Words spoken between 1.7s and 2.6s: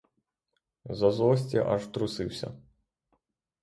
трусився.